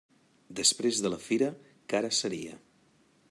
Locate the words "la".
1.15-1.19